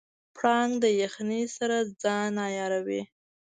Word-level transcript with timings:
پړانګ 0.35 0.71
د 0.83 0.85
یخنۍ 1.01 1.43
سره 1.57 1.77
ځان 2.03 2.33
عیاروي. 2.45 3.01